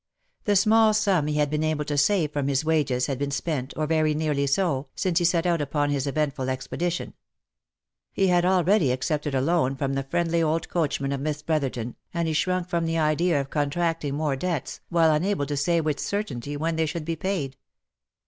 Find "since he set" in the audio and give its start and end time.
4.95-5.45